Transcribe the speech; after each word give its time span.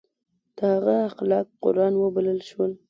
د 0.57 0.57
هغه 0.73 0.95
اخلاق 1.09 1.47
قرآن 1.63 1.93
وبلل 1.97 2.39
شول. 2.49 2.71